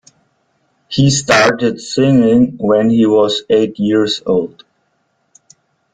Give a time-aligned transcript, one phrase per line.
[0.87, 4.65] He started singing when he was eight years old.